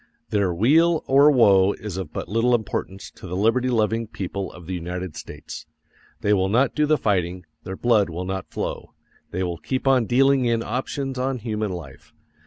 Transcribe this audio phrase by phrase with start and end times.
[0.31, 4.65] Their weal or woe is of but little importance to the liberty loving people of
[4.65, 5.67] the United States.
[6.21, 8.95] They will not do the fighting; their blood will not flow;
[9.29, 12.13] they will keep on dealing in options on human life.